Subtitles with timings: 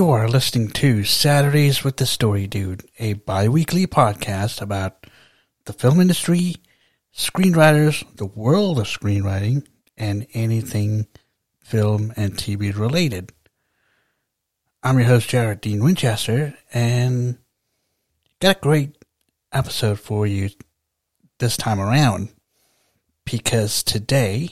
[0.00, 5.06] You are listening to Saturdays with the Story Dude, a bi weekly podcast about
[5.66, 6.54] the film industry,
[7.14, 9.66] screenwriters, the world of screenwriting,
[9.98, 11.06] and anything
[11.62, 13.34] film and TV related.
[14.82, 17.36] I'm your host, Jared Dean Winchester, and
[18.40, 18.96] got a great
[19.52, 20.48] episode for you
[21.40, 22.30] this time around
[23.26, 24.48] because today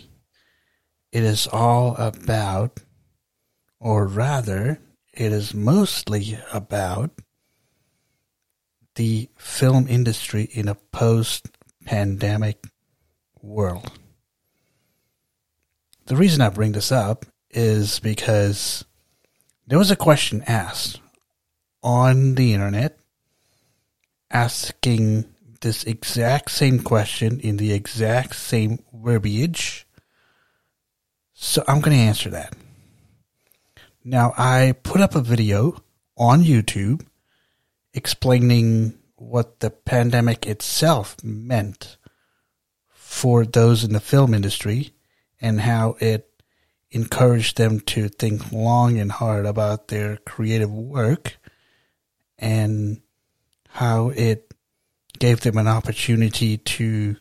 [1.10, 2.80] it is all about,
[3.80, 4.82] or rather,
[5.18, 7.10] it is mostly about
[8.94, 11.48] the film industry in a post
[11.84, 12.64] pandemic
[13.42, 13.90] world.
[16.06, 18.84] The reason I bring this up is because
[19.66, 21.00] there was a question asked
[21.82, 23.00] on the internet
[24.30, 25.24] asking
[25.62, 29.84] this exact same question in the exact same verbiage.
[31.34, 32.54] So I'm going to answer that.
[34.04, 35.82] Now, I put up a video
[36.16, 37.06] on YouTube
[37.92, 41.96] explaining what the pandemic itself meant
[42.88, 44.92] for those in the film industry
[45.40, 46.28] and how it
[46.90, 51.36] encouraged them to think long and hard about their creative work
[52.38, 53.00] and
[53.68, 54.54] how it
[55.18, 57.16] gave them an opportunity to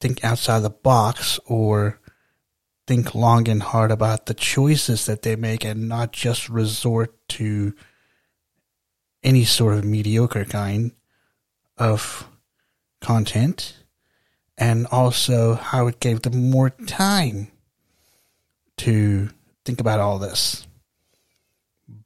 [0.00, 1.97] think outside the box or
[2.88, 7.74] think long and hard about the choices that they make and not just resort to
[9.22, 10.92] any sort of mediocre kind
[11.76, 12.26] of
[13.02, 13.76] content
[14.56, 17.48] and also how it gave them more time
[18.78, 19.28] to
[19.66, 20.66] think about all this.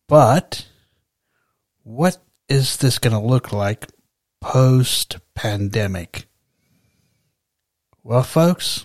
[0.09, 0.67] But
[1.85, 3.87] what is this going to look like
[4.41, 6.27] post pandemic?
[8.03, 8.85] Well, folks,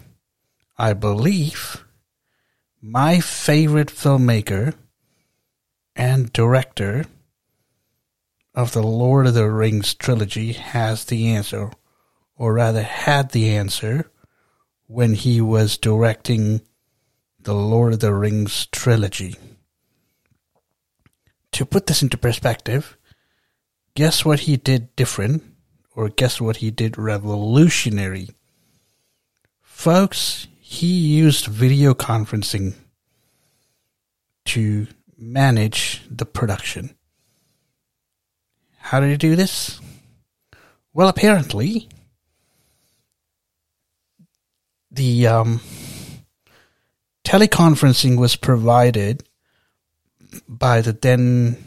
[0.78, 1.84] I believe
[2.82, 4.74] my favorite filmmaker
[5.96, 7.06] and director
[8.54, 11.72] of the Lord of the Rings trilogy has the answer,
[12.36, 14.12] or rather had the answer,
[14.88, 16.62] when he was directing
[17.40, 19.36] the Lord of the Rings trilogy.
[21.54, 22.98] To put this into perspective,
[23.96, 25.44] guess what he did different,
[25.96, 28.30] or guess what he did revolutionary?
[29.62, 32.76] Folks, he used video conferencing
[34.46, 34.86] to
[35.18, 36.96] manage the production.
[38.78, 39.82] How did he do this?
[40.94, 41.90] Well, apparently,
[44.92, 45.62] the um,
[47.26, 49.24] teleconferencing was provided
[50.48, 51.58] by the then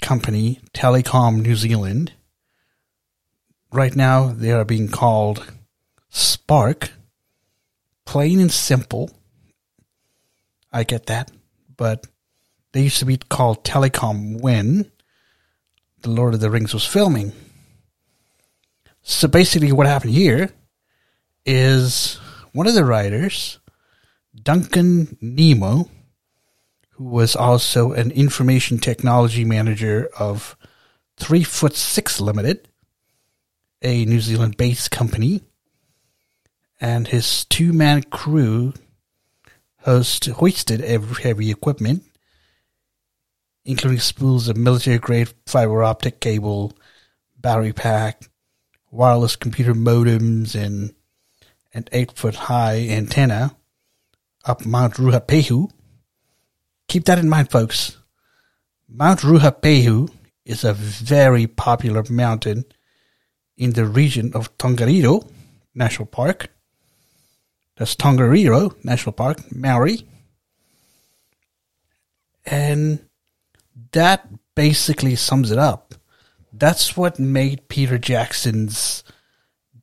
[0.00, 2.12] company Telecom New Zealand.
[3.72, 5.52] Right now, they are being called
[6.10, 6.92] Spark
[8.08, 9.10] plain and simple.
[10.72, 11.30] I get that,
[11.76, 12.06] but
[12.72, 14.90] they used to be called Telecom when
[16.00, 17.34] The Lord of the Rings was filming.
[19.02, 20.48] So basically, what happened here
[21.44, 22.14] is
[22.52, 23.58] one of the writers,
[24.34, 25.90] Duncan Nemo,
[26.92, 30.56] who was also an information technology manager of
[31.18, 32.68] Three Foot Six Limited,
[33.82, 35.42] a New Zealand based company,
[36.80, 38.72] and his two man crew
[39.80, 42.04] host, hoisted heavy equipment,
[43.64, 46.72] including spools of military grade fiber optic cable,
[47.36, 48.28] battery pack,
[48.90, 50.94] wireless computer modems, and
[51.72, 53.56] an eight foot high antenna
[54.44, 55.70] up Mount Ruapehu.
[56.88, 57.98] Keep that in mind, folks.
[58.88, 60.10] Mount Ruapehu
[60.44, 62.64] is a very popular mountain
[63.56, 65.28] in the region of Tongariro
[65.74, 66.48] National Park
[67.78, 70.04] that's Tongariro National Park, Maori.
[72.44, 73.06] And
[73.92, 75.94] that basically sums it up.
[76.52, 79.04] That's what made Peter Jackson's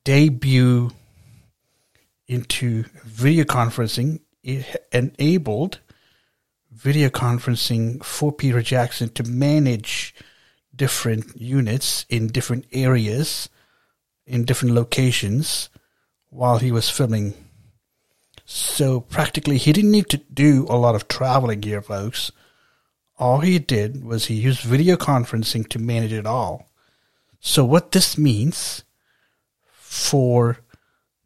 [0.04, 0.92] debut
[2.28, 4.20] into video conferencing.
[4.44, 5.80] It enabled
[6.72, 10.14] video conferencing for Peter Jackson to manage
[10.76, 13.48] different units in different areas,
[14.28, 15.70] in different locations,
[16.30, 17.45] while he was filming
[18.46, 22.32] so practically, he didn't need to do a lot of traveling here, folks.
[23.18, 26.70] All he did was he used video conferencing to manage it all.
[27.40, 28.84] So, what this means
[29.72, 30.60] for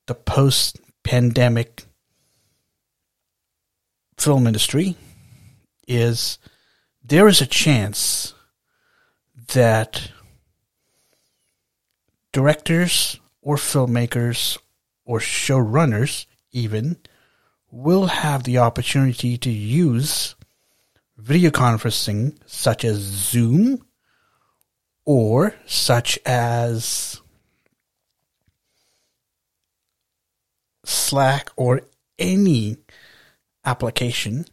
[0.06, 1.84] the post pandemic
[4.18, 4.96] film industry
[5.88, 6.38] is
[7.04, 8.34] there is a chance
[9.54, 10.12] that
[12.32, 14.58] directors or filmmakers
[15.06, 16.98] or showrunners even
[17.72, 20.36] will have the opportunity to use
[21.18, 23.86] video conferencing such as Zoom
[25.06, 27.22] or such as
[30.86, 31.82] Slack or
[32.18, 32.78] any
[33.66, 34.46] application,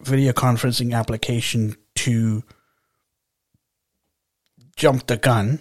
[0.00, 2.44] video conferencing application to
[4.76, 5.58] jump the gun,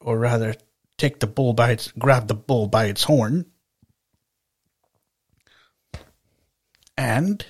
[0.00, 0.54] or rather
[0.98, 3.46] take the bull by its, grab the bull by its horn,
[6.96, 7.44] and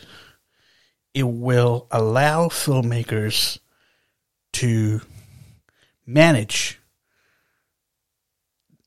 [1.12, 3.58] it will allow filmmakers
[4.52, 5.00] to
[6.06, 6.81] manage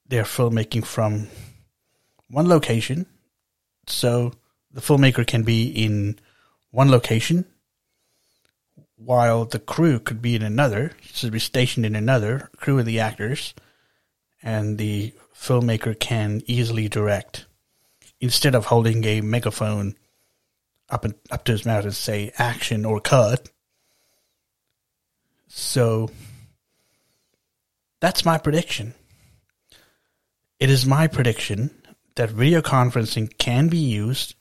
[0.08, 1.28] their filmmaking from
[2.30, 3.06] one location.
[3.88, 4.34] So
[4.72, 6.20] the filmmaker can be in
[6.72, 7.46] one location
[8.98, 13.00] while the crew could be in another, should be stationed in another, crew of the
[13.00, 13.54] actors,
[14.42, 17.46] and the filmmaker can easily direct
[18.20, 19.96] instead of holding a megaphone
[20.90, 23.50] up and up to his mouth and say action or cut.
[25.48, 26.10] So
[28.00, 28.94] that's my prediction.
[30.60, 31.72] It is my prediction
[32.16, 34.36] that video conferencing can be used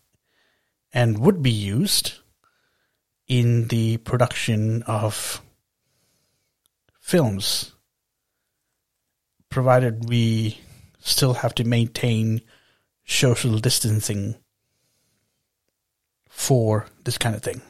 [0.92, 2.14] and would be used
[3.28, 5.42] in the production of
[7.00, 7.72] films,
[9.50, 10.58] provided we
[11.00, 12.40] still have to maintain
[13.04, 14.36] social distancing
[16.36, 17.62] for this kind of thing.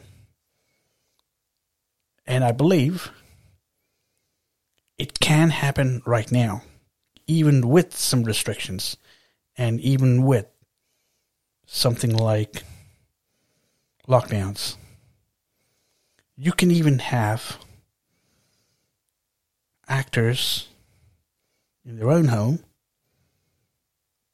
[2.26, 3.12] And I believe
[4.98, 6.62] it can happen right now,
[7.28, 8.96] even with some restrictions
[9.56, 10.46] and even with
[11.64, 12.64] something like
[14.08, 14.74] lockdowns.
[16.36, 17.58] You can even have
[19.88, 20.68] actors
[21.84, 22.64] in their own home,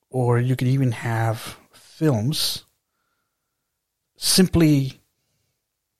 [0.09, 2.65] or you can even have films
[4.23, 5.01] simply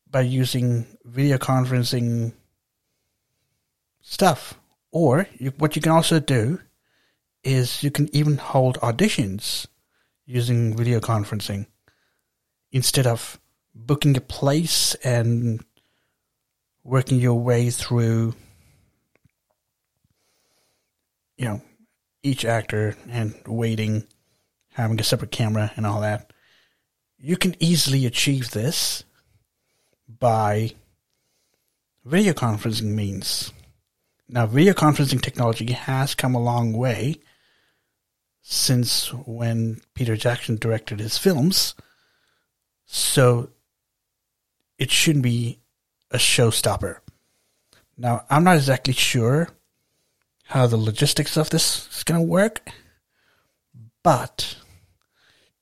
[0.09, 2.33] by using video conferencing
[4.01, 4.61] stuff.
[4.93, 6.61] Or you, what you can also do
[7.43, 9.67] is you can even hold auditions
[10.25, 11.67] using video conferencing
[12.71, 13.41] instead of
[13.75, 15.65] booking a place and
[16.85, 18.35] working your way through
[21.37, 21.61] you know
[22.23, 24.07] each actor and waiting
[24.75, 26.32] having a separate camera and all that
[27.23, 29.05] you can easily achieve this
[30.19, 30.73] by
[32.05, 33.53] video conferencing means
[34.29, 37.19] now video conferencing technology has come a long way
[38.43, 41.75] since when Peter Jackson directed his films.
[42.85, 43.51] So
[44.79, 45.61] it shouldn't be
[46.11, 46.99] a showstopper.
[47.97, 49.49] Now, I'm not exactly sure
[50.45, 52.69] how the logistics of this is going to work,
[54.03, 54.57] but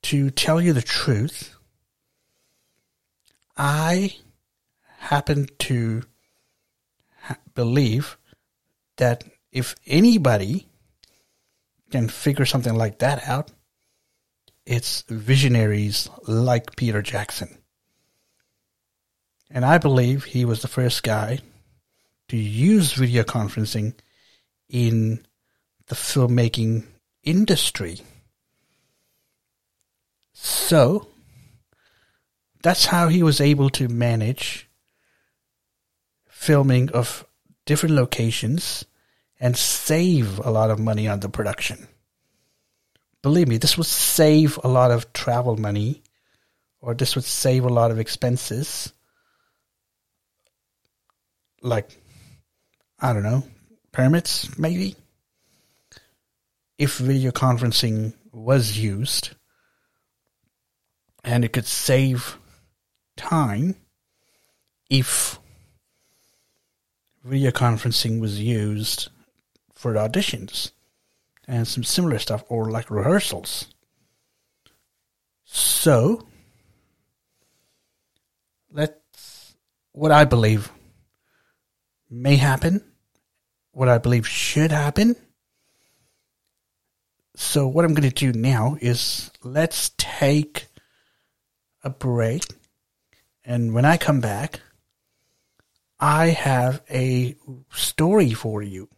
[0.03, 1.55] to tell you the truth,
[3.55, 4.15] I
[4.97, 6.03] happen to
[7.21, 8.17] ha- believe
[8.97, 10.67] that if anybody
[11.91, 13.51] can figure something like that out,
[14.65, 17.57] it's visionaries like Peter Jackson.
[19.49, 21.39] And I believe he was the first guy
[22.29, 23.93] to use video conferencing
[24.69, 25.25] in
[25.87, 26.85] the filmmaking
[27.23, 27.99] industry.
[30.43, 31.07] So,
[32.63, 34.67] that's how he was able to manage
[36.27, 37.27] filming of
[37.67, 38.83] different locations
[39.39, 41.87] and save a lot of money on the production.
[43.21, 46.01] Believe me, this would save a lot of travel money,
[46.79, 48.91] or this would save a lot of expenses.
[51.61, 52.01] Like,
[52.99, 53.43] I don't know,
[53.91, 54.95] permits, maybe?
[56.79, 59.35] If video conferencing was used,
[61.23, 62.37] and it could save
[63.15, 63.75] time
[64.89, 65.39] if
[67.23, 69.09] video conferencing was used
[69.73, 70.71] for auditions
[71.47, 73.67] and some similar stuff or like rehearsals.
[75.43, 76.27] So,
[78.71, 79.55] let's
[79.91, 80.71] what I believe
[82.09, 82.83] may happen,
[83.71, 85.15] what I believe should happen.
[87.35, 90.67] So, what I'm going to do now is let's take
[91.83, 92.43] a break.
[93.43, 94.59] And when I come back,
[95.99, 97.35] I have a
[97.71, 98.89] story for you.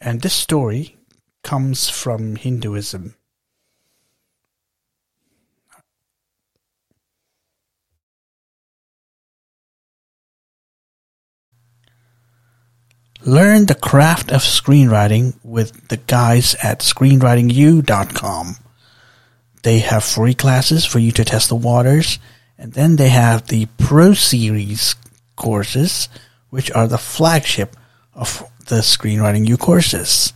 [0.00, 0.96] And this story
[1.42, 3.14] comes from Hinduism.
[13.24, 18.56] Learn the craft of screenwriting with the guys at screenwritingu.com.
[19.62, 22.18] They have free classes for you to test the waters
[22.58, 24.96] And then they have the Pro Series
[25.36, 26.08] courses,
[26.50, 27.76] which are the flagship
[28.14, 30.32] of the Screenwriting U courses.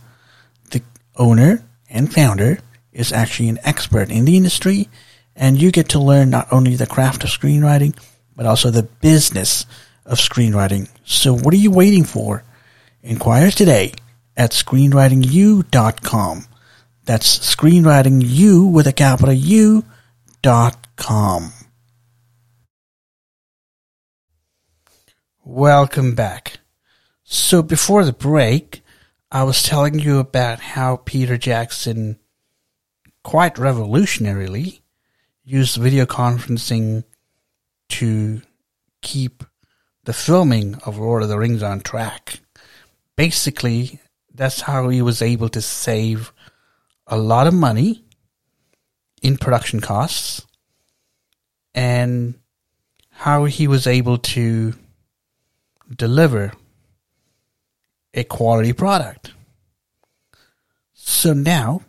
[0.71, 0.81] The
[1.17, 2.59] owner and founder
[2.93, 4.87] is actually an expert in the industry,
[5.35, 7.93] and you get to learn not only the craft of screenwriting,
[8.37, 9.65] but also the business
[10.05, 10.87] of screenwriting.
[11.03, 12.45] So what are you waiting for?
[13.01, 13.91] Inquire today
[14.37, 16.45] at screenwritingu.com.
[17.05, 19.83] That's screenwritingu with a capital U
[20.41, 21.51] dot com.
[25.43, 26.59] Welcome back.
[27.25, 28.81] So before the break,
[29.29, 32.19] I was telling you about how Peter Jackson
[33.21, 34.79] quite revolutionarily
[35.43, 37.03] used video conferencing
[37.89, 38.41] to
[39.01, 39.43] keep
[40.05, 42.39] the filming of Lord of the Rings on track.
[43.17, 43.99] Basically,
[44.33, 46.31] that's how he was able to save
[47.07, 48.03] a lot of money
[49.21, 50.45] in production costs
[51.73, 52.35] and
[53.09, 54.73] how he was able to
[55.95, 56.51] deliver
[58.13, 59.31] a quality product.
[60.93, 61.81] So now,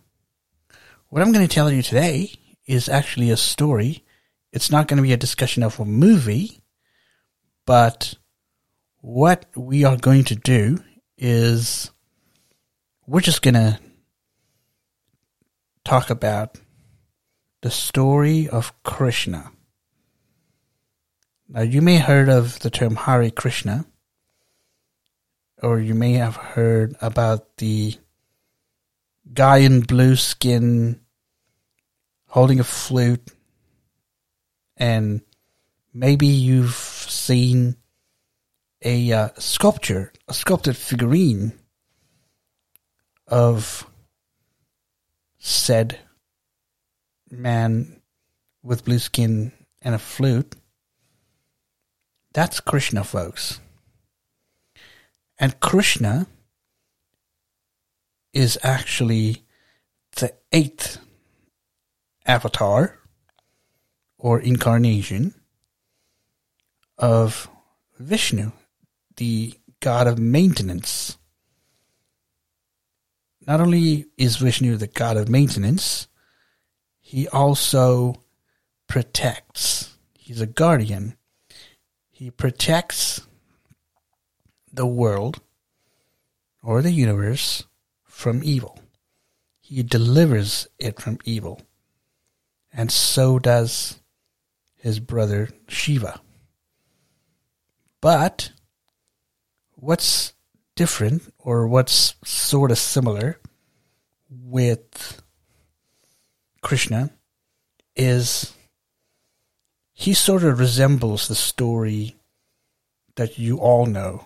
[1.09, 2.33] what I'm going to tell you today
[2.67, 4.05] is actually a story.
[4.53, 6.61] It's not going to be a discussion of a movie,
[7.67, 8.15] but
[9.01, 10.79] what we are going to do
[11.19, 11.91] is
[13.07, 13.79] we're just going to
[15.85, 16.59] talk about
[17.61, 19.53] the story of Krishna.
[21.49, 23.85] Now, you may have heard of the term Hare Krishna,
[25.63, 27.97] or you may have heard about the
[29.33, 31.01] guy in blue skin
[32.29, 33.31] holding a flute,
[34.77, 35.21] and
[35.93, 37.77] maybe you've seen
[38.83, 41.53] a uh, sculpture, a sculpted figurine
[43.29, 43.87] of
[45.47, 45.99] said
[47.31, 48.01] man
[48.63, 50.57] with blue skin and a flute.
[52.33, 53.61] That's Krishna, folks.
[55.39, 56.27] And Krishna
[58.33, 59.45] is actually
[60.17, 60.99] the eighth
[62.25, 62.99] avatar
[64.17, 65.35] or incarnation
[66.97, 67.51] of
[67.99, 68.51] Vishnu,
[69.17, 71.19] the god of maintenance.
[73.47, 76.09] Not only is Vishnu the god of maintenance,
[77.01, 78.23] he also
[78.87, 79.97] protects.
[80.19, 81.17] He's a guardian.
[82.11, 83.27] He protects
[84.73, 85.41] the world
[86.63, 87.65] or the universe
[88.05, 88.81] from evil.
[89.61, 91.61] He delivers it from evil.
[92.73, 94.01] And so does
[94.75, 96.21] his brother Shiva.
[98.01, 98.53] But
[99.75, 100.35] what's
[100.75, 103.39] different or what's sort of similar
[104.29, 105.23] with
[106.63, 107.11] Krishna
[107.95, 108.53] is
[109.93, 112.17] he sort of resembles the story
[113.15, 114.25] that you all know,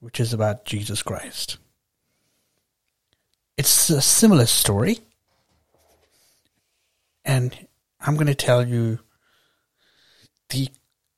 [0.00, 1.58] which is about Jesus Christ.
[3.58, 5.00] It's a similar story,
[7.24, 7.66] and
[8.00, 9.00] I'm going to tell you
[10.50, 10.68] the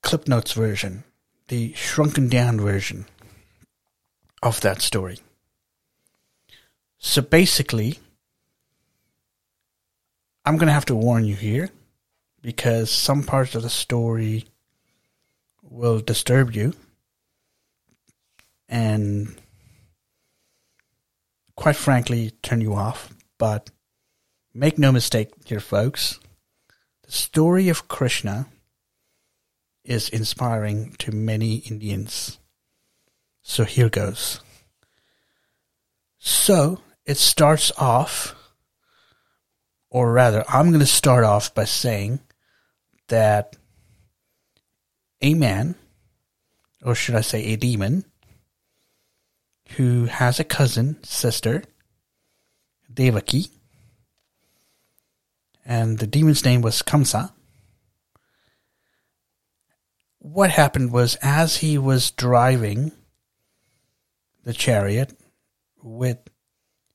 [0.02, 1.04] Clip Notes version,
[1.48, 3.06] the shrunken down version
[4.42, 5.18] of that story.
[6.98, 7.98] So basically,
[10.44, 11.70] I'm going to have to warn you here
[12.42, 14.46] because some parts of the story
[15.62, 16.74] will disturb you
[18.68, 19.36] and
[21.56, 23.12] quite frankly turn you off.
[23.38, 23.70] But
[24.54, 26.18] make no mistake here, folks.
[27.02, 28.46] The story of Krishna
[29.84, 32.38] is inspiring to many Indians.
[33.48, 34.40] So here goes.
[36.18, 38.34] So it starts off,
[39.88, 42.20] or rather, I'm going to start off by saying
[43.08, 43.56] that
[45.22, 45.76] a man,
[46.84, 48.04] or should I say a demon,
[49.76, 51.64] who has a cousin, sister,
[52.92, 53.46] Devaki,
[55.64, 57.32] and the demon's name was Kamsa.
[60.18, 62.92] What happened was, as he was driving
[64.48, 65.12] the chariot
[65.82, 66.16] with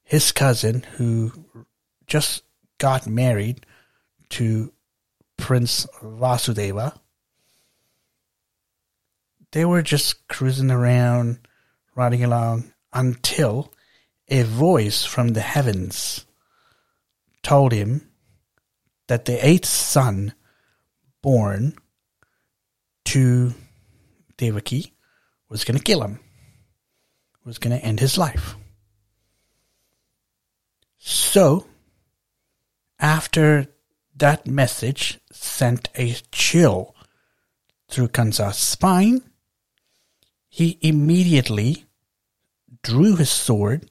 [0.02, 1.32] his cousin who
[2.08, 2.42] just
[2.80, 3.64] got married
[4.28, 4.74] to
[5.38, 6.98] Prince Vasudeva.
[9.52, 11.48] They were just cruising around,
[11.94, 13.72] riding along until
[14.30, 16.26] a voice from the heavens
[17.44, 18.10] told him
[19.08, 20.34] that the eighth son
[21.22, 21.76] born
[23.06, 23.54] to
[24.38, 24.94] Devaki
[25.50, 26.20] was going to kill him
[27.46, 28.56] was going to end his life.
[30.98, 31.68] So,
[33.00, 33.68] after
[34.16, 36.96] that message sent a chill
[37.90, 39.22] through Kansa's spine.
[40.50, 41.86] He immediately
[42.82, 43.90] drew his sword,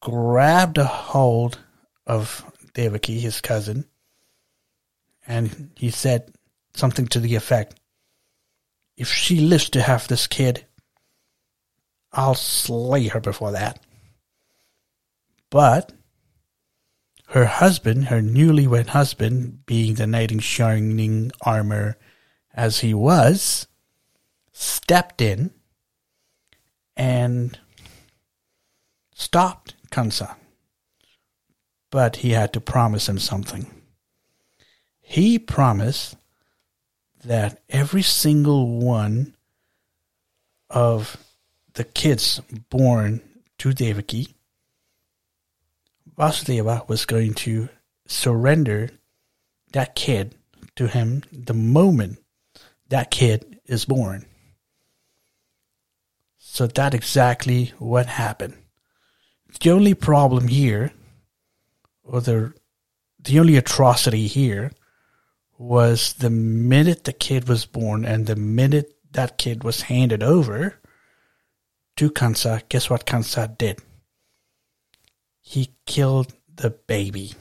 [0.00, 1.58] grabbed a hold
[2.06, 3.84] of Devaki, his cousin,
[5.26, 6.32] and he said
[6.74, 7.78] something to the effect
[8.96, 10.66] If she lives to have this kid,
[12.12, 13.80] I'll slay her before that.
[15.50, 15.92] But
[17.28, 21.96] her husband, her newlywed husband, being the knight in shining armor
[22.54, 23.66] as he was,
[24.52, 25.50] stepped in
[26.96, 27.58] and
[29.14, 30.36] stopped Kansa.
[31.90, 33.70] But he had to promise him something.
[35.00, 36.16] He promised
[37.24, 39.34] that every single one
[40.68, 41.16] of
[41.74, 43.20] the kids born
[43.58, 44.34] to Devaki,
[46.16, 47.68] Vasudeva was going to
[48.06, 48.90] surrender
[49.72, 50.34] that kid
[50.76, 52.18] to him the moment
[52.88, 54.26] that kid is born.
[56.38, 58.54] So that exactly what happened.
[59.60, 60.92] The only problem here,
[62.02, 62.52] or the,
[63.18, 64.72] the only atrocity here,
[65.56, 70.81] was the minute the kid was born and the minute that kid was handed over
[71.96, 73.80] to Kansa, guess what Kansa did?
[75.40, 77.34] He killed the baby.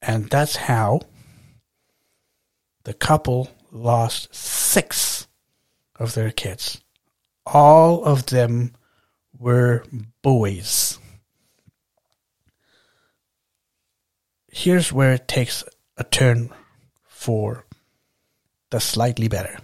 [0.00, 1.02] And that's how
[2.84, 5.28] the couple lost six
[5.96, 6.80] of their kids.
[7.46, 8.74] All of them
[9.38, 9.84] were
[10.22, 10.98] boys.
[14.50, 15.64] Here's where it takes
[15.96, 16.50] a turn
[17.06, 17.64] for
[18.70, 19.58] the slightly better.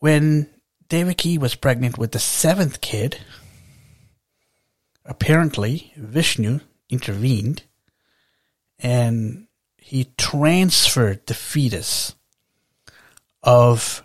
[0.00, 0.48] When
[0.88, 3.18] Devaki was pregnant with the seventh kid,
[5.04, 7.64] apparently Vishnu intervened
[8.78, 12.14] and he transferred the fetus
[13.42, 14.04] of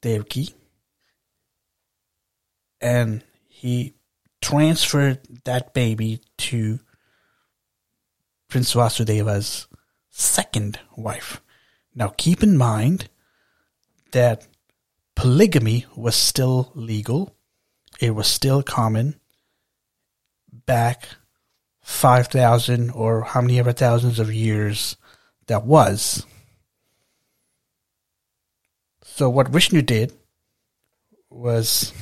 [0.00, 0.54] Devaki
[2.80, 3.94] and he
[4.40, 6.80] transferred that baby to
[8.48, 9.66] Prince Vasudeva's
[10.10, 11.42] second wife.
[11.94, 13.08] Now keep in mind
[14.12, 14.46] that
[15.14, 17.34] polygamy was still legal.
[18.00, 19.18] It was still common
[20.52, 21.08] back
[21.82, 24.96] 5,000 or how many ever thousands of years
[25.46, 26.26] that was.
[29.02, 30.12] So what Vishnu did
[31.30, 31.92] was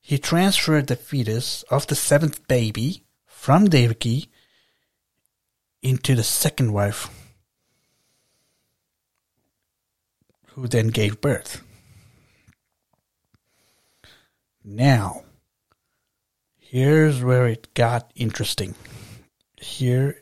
[0.00, 4.28] he transferred the fetus of the seventh baby from Devaki
[5.82, 7.08] into the second wife,
[10.54, 11.62] who then gave birth.
[14.62, 15.24] Now,
[16.58, 18.74] here's where it got interesting.
[19.56, 20.16] Here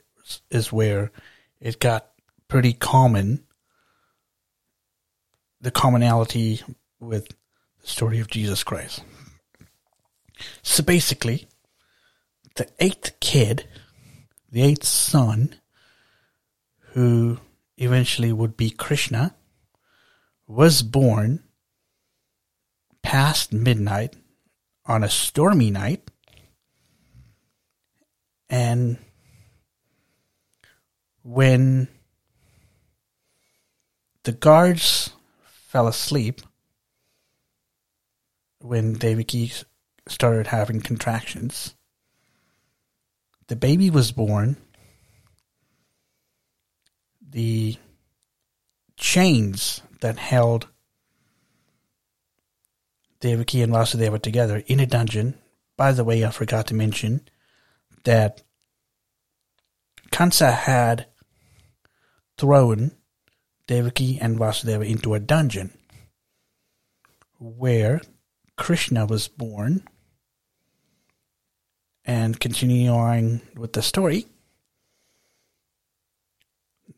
[0.50, 1.12] is where
[1.60, 2.08] it got
[2.48, 3.44] pretty common
[5.60, 6.60] the commonality
[6.98, 9.04] with the story of Jesus Christ.
[10.62, 11.46] So basically,
[12.56, 13.68] the eighth kid,
[14.50, 15.54] the eighth son,
[16.94, 17.38] who
[17.76, 19.34] eventually would be Krishna,
[20.46, 21.42] was born
[23.02, 24.14] past midnight
[24.86, 26.10] on a stormy night.
[28.48, 28.98] And
[31.22, 31.88] when
[34.24, 35.10] the guards
[35.44, 36.42] fell asleep
[38.60, 39.52] when Devaki
[40.08, 41.74] started having contractions.
[43.48, 44.56] The baby was born.
[47.28, 47.76] The
[48.96, 50.68] chains that held
[53.20, 55.38] Devaki and Vasudeva together in a dungeon.
[55.76, 57.22] By the way, I forgot to mention
[58.04, 58.42] that
[60.10, 61.06] Kansa had
[62.36, 62.92] thrown
[63.68, 65.70] Devaki and Vasudeva into a dungeon
[67.38, 68.00] where
[68.56, 69.84] Krishna was born.
[72.04, 74.26] And continuing with the story.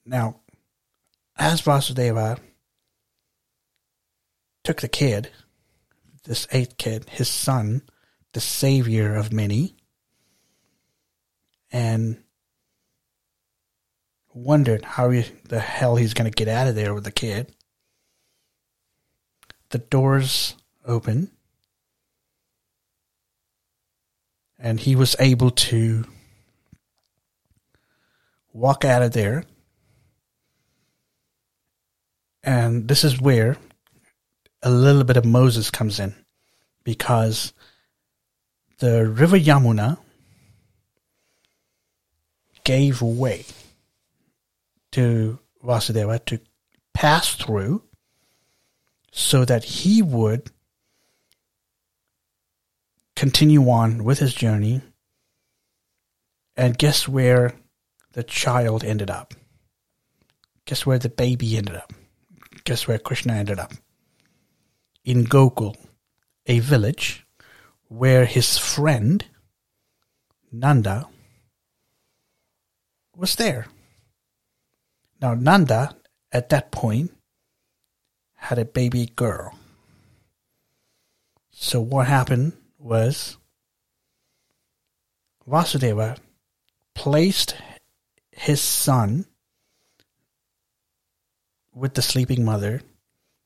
[0.07, 0.41] Now,
[1.37, 2.39] as Vasudeva
[4.65, 5.31] took the kid,
[6.25, 7.83] this eighth kid, his son,
[8.33, 9.77] the savior of many,
[11.71, 12.23] and
[14.33, 17.55] wondered how he, the hell he's going to get out of there with the kid.
[19.69, 20.55] The doors
[20.87, 21.31] open,
[24.59, 26.07] and he was able to
[28.53, 29.45] walk out of there.
[32.43, 33.57] And this is where
[34.65, 36.15] a little bit of Moses comes in
[36.85, 37.53] because
[38.79, 39.99] the river Yamuna
[42.65, 43.45] gave way
[44.93, 46.41] to Vasudeva to
[46.95, 47.83] pass through
[49.13, 50.51] so that he would
[53.15, 54.81] continue on with his journey.
[56.57, 57.55] And guess where
[58.13, 59.35] the child ended up?
[60.65, 61.93] Guess where the baby ended up?
[62.65, 63.73] Guess where Krishna ended up?
[65.05, 65.77] In Gokul,
[66.47, 67.27] a village
[67.89, 69.25] where his friend
[70.51, 71.09] Nanda
[73.15, 73.67] was there.
[75.21, 75.97] Now, Nanda,
[76.33, 77.13] at that point,
[78.35, 79.59] had a baby girl.
[81.51, 83.37] So, what happened was
[85.47, 86.19] Vasudeva
[86.95, 87.57] placed
[88.33, 89.27] his son
[91.75, 92.83] with the sleeping mother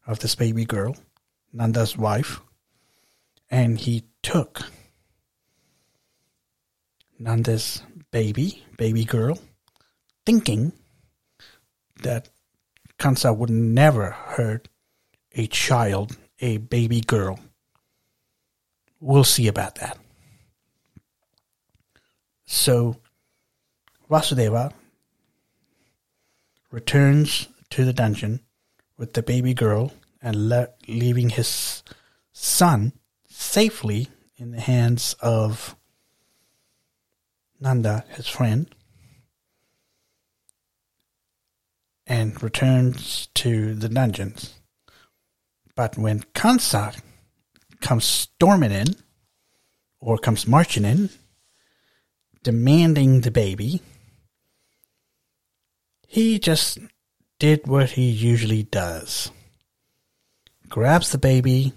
[0.07, 0.97] of this baby girl,
[1.53, 2.41] Nanda's wife,
[3.51, 4.63] and he took
[7.19, 9.39] Nanda's baby, baby girl,
[10.27, 10.73] thinking
[12.03, 12.29] that
[12.99, 14.69] Kansa would never hurt
[15.33, 17.41] a child, a baby girl.
[19.01, 19.99] We'll see about that.
[22.47, 22.97] So,
[24.11, 24.73] Vasudeva
[26.71, 28.41] returns to the dungeon
[28.97, 31.83] with the baby girl and le- leaving his
[32.33, 32.93] son
[33.29, 35.77] safely in the hands of
[37.61, 38.73] Nanda, his friend,
[42.07, 44.55] and returns to the dungeons.
[45.75, 46.95] But when Kansa
[47.81, 48.97] comes storming in,
[50.01, 51.11] or comes marching in,
[52.43, 53.83] demanding the baby,
[56.07, 56.79] he just
[57.39, 59.31] did what he usually does
[60.69, 61.73] grabs the baby,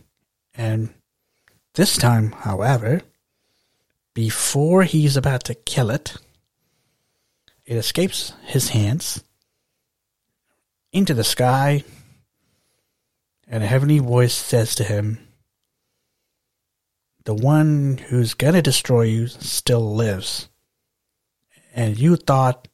[0.54, 0.93] and
[1.75, 3.01] this time, however,
[4.13, 6.15] before he's about to kill it,
[7.65, 9.23] it escapes his hands
[10.91, 11.84] into the sky,
[13.47, 15.19] and a heavenly voice says to him,
[17.23, 20.49] The one who's going to destroy you still lives.
[21.73, 22.67] And you thought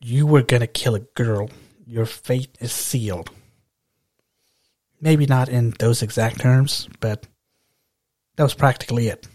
[0.00, 1.50] you were going to kill a girl.
[1.86, 3.30] Your fate is sealed.
[5.00, 7.26] Maybe not in those exact terms, but
[8.36, 9.26] that was practically it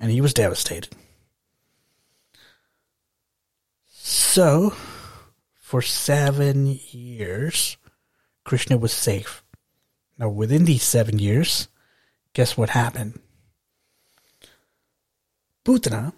[0.00, 0.88] and he was devastated.
[3.92, 4.74] So,
[5.54, 7.76] for seven years,
[8.44, 9.44] Krishna was safe.
[10.18, 11.68] Now, within these seven years,
[12.32, 13.20] guess what happened?
[15.64, 16.14] Putana,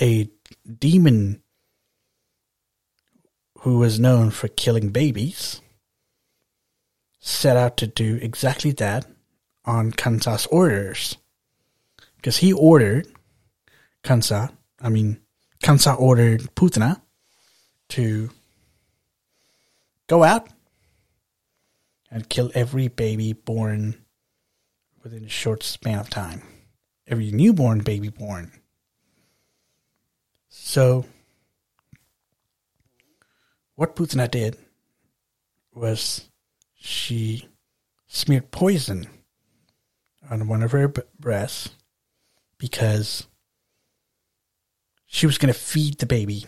[0.00, 0.28] a
[0.78, 1.42] demon
[3.60, 5.60] who was known for killing babies,
[7.20, 9.06] set out to do exactly that
[9.64, 11.16] on Kansa's orders
[12.16, 13.06] because he ordered
[14.02, 15.20] Kansa, I mean,
[15.62, 17.00] Kansa ordered Putana
[17.90, 18.30] to
[20.06, 20.48] go out
[22.10, 24.04] and kill every baby born
[25.02, 26.42] within a short span of time.
[27.06, 28.52] Every newborn baby born.
[30.48, 31.04] So,
[33.80, 34.58] what Putana did
[35.72, 36.28] was
[36.74, 37.48] she
[38.08, 39.08] smeared poison
[40.30, 41.70] on one of her breasts
[42.58, 43.26] because
[45.06, 46.44] she was going to feed the baby,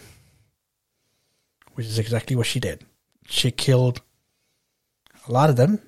[1.72, 2.84] which is exactly what she did.
[3.26, 4.02] She killed
[5.26, 5.80] a lot of them,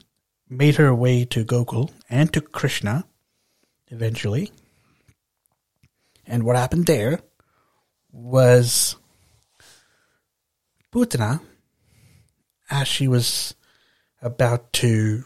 [0.49, 3.05] made her way to Gokul and to Krishna
[3.89, 4.51] eventually.
[6.27, 7.21] And what happened there
[8.11, 8.97] was
[10.95, 11.41] Putana,
[12.71, 13.57] as she was
[14.23, 15.25] about to,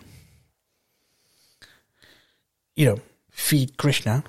[2.75, 3.01] you know,
[3.31, 4.25] feed Krishna,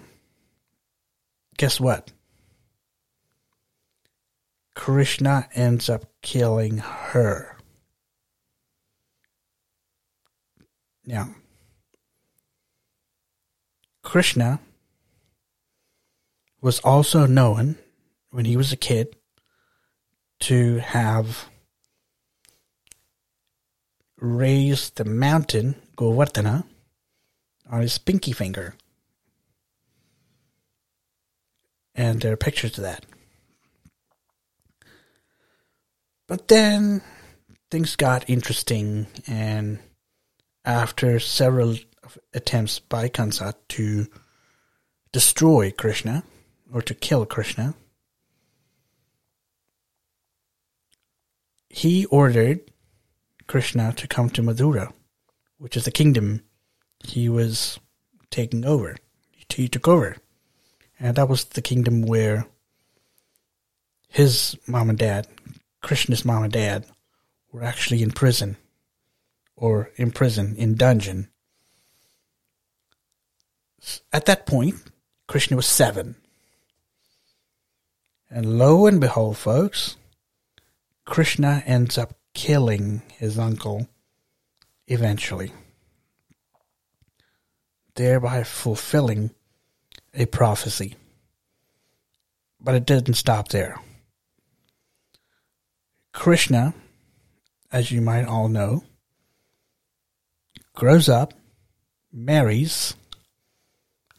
[1.55, 2.11] guess what?
[4.75, 7.55] Krishna ends up killing her.
[11.05, 11.35] Now,
[14.03, 14.59] Krishna
[16.59, 17.77] was also known
[18.29, 19.15] when he was a kid
[20.41, 21.49] to have
[24.17, 26.65] raised the mountain Govardhana
[27.69, 28.75] on his pinky finger
[31.99, 33.05] and there are pictures of that.
[36.27, 37.01] But then
[37.69, 39.79] things got interesting, and
[40.63, 41.75] after several
[42.33, 44.07] attempts by Kansa to
[45.11, 46.23] destroy Krishna
[46.71, 47.73] or to kill Krishna,
[51.69, 52.59] he ordered
[53.47, 54.91] Krishna to come to Mathura,
[55.57, 56.43] which is the kingdom
[57.03, 57.79] he was
[58.29, 58.97] taking over.
[59.31, 60.17] He took over
[60.99, 62.47] And that was the kingdom where
[64.07, 65.27] his mom and dad,
[65.81, 66.85] Krishna's mom and dad,
[67.51, 68.57] were actually in prison.
[69.55, 71.29] Or in prison, in dungeon.
[74.13, 74.75] At that point,
[75.27, 76.15] Krishna was seven.
[78.29, 79.97] And lo and behold, folks,
[81.09, 83.89] Krishna ends up killing his uncle
[84.87, 85.51] eventually,
[87.95, 89.31] thereby fulfilling
[90.13, 90.95] a prophecy.
[92.61, 93.81] But it didn't stop there.
[96.13, 96.75] Krishna,
[97.71, 98.83] as you might all know,
[100.75, 101.33] grows up,
[102.13, 102.93] marries,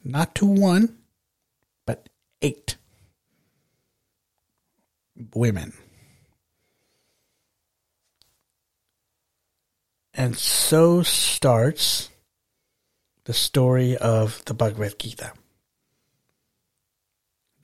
[0.02, 0.98] not to one,
[1.86, 2.08] but
[2.42, 2.76] eight
[5.36, 5.72] women.
[10.20, 12.10] And so starts
[13.24, 15.32] the story of the Bhagavad Gita.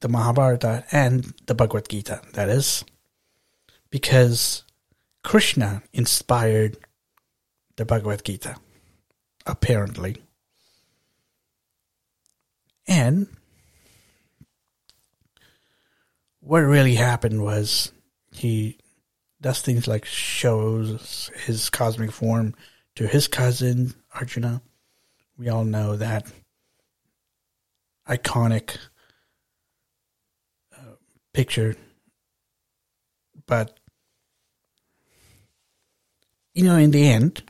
[0.00, 2.82] The Mahabharata and the Bhagavad Gita, that is.
[3.90, 4.64] Because
[5.22, 6.78] Krishna inspired
[7.76, 8.56] the Bhagavad Gita,
[9.44, 10.22] apparently.
[12.88, 13.26] And
[16.40, 17.92] what really happened was
[18.32, 18.78] he
[19.40, 22.54] does things like shows his cosmic form
[22.94, 24.62] to his cousin Arjuna.
[25.36, 26.26] We all know that
[28.08, 28.78] iconic
[30.74, 30.96] uh,
[31.32, 31.76] picture,
[33.46, 33.78] but
[36.54, 37.42] you know, in the end,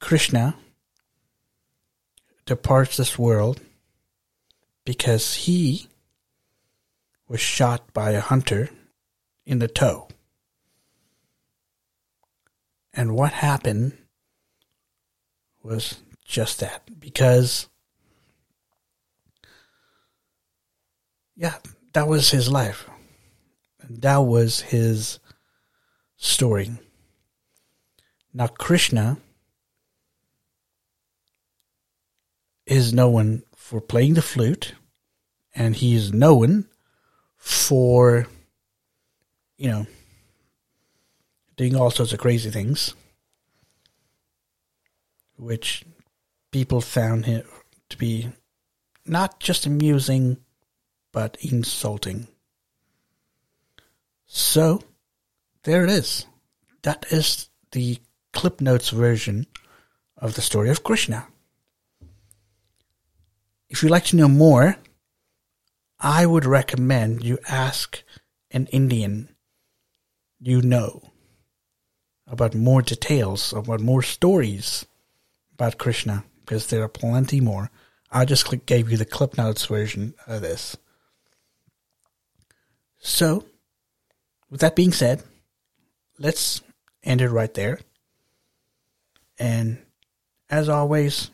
[0.00, 0.54] Krishna
[2.44, 3.60] departs this world
[4.84, 5.88] because he
[7.26, 8.68] was shot by a hunter
[9.46, 10.08] in the toe.
[12.92, 13.96] And what happened
[15.62, 16.88] was just that.
[16.98, 17.68] Because,
[21.36, 21.56] yeah,
[21.92, 22.88] that was his life.
[23.88, 25.18] That was his
[26.16, 26.70] story.
[28.34, 29.18] Now, Krishna
[32.66, 34.74] is known for playing the flute,
[35.54, 36.68] and he is known
[37.36, 38.26] for,
[39.56, 39.86] you know,
[41.58, 42.94] doing all sorts of crazy things,
[45.36, 45.84] which
[46.52, 47.42] people found him
[47.90, 48.28] to be
[49.04, 50.38] not just amusing,
[51.12, 52.28] but insulting.
[54.26, 54.82] So,
[55.64, 56.26] there it is.
[56.82, 57.98] That is the
[58.32, 59.46] Clip Notes version
[60.16, 61.26] of the story of Krishna.
[63.68, 64.76] If you'd like to know more,
[65.98, 68.04] I would recommend you ask
[68.52, 69.34] an Indian
[70.38, 71.02] you know
[72.30, 74.86] about more details, about more stories
[75.54, 77.70] about Krishna, because there are plenty more.
[78.10, 80.76] I just gave you the Clip Notes version of this.
[83.00, 83.44] So,
[84.50, 85.22] with that being said,
[86.18, 86.62] let's
[87.02, 87.80] end it right there.
[89.38, 89.78] And
[90.50, 91.30] as always,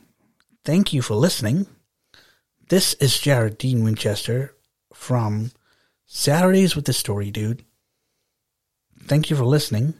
[0.64, 1.66] thank you for listening.
[2.68, 4.54] This is Jared Dean Winchester
[4.92, 5.52] from
[6.06, 7.64] Saturdays with the Story Dude.
[9.06, 9.94] Thank you for listening.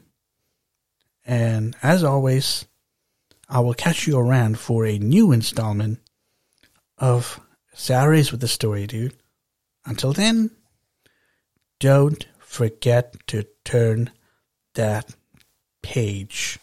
[1.24, 2.66] And as always,
[3.48, 6.00] I will catch you around for a new installment
[6.98, 7.40] of
[7.72, 9.14] Saturdays with the Story Dude.
[9.84, 10.50] Until then,
[11.80, 14.10] don't forget to turn
[14.74, 15.14] that
[15.82, 16.58] page.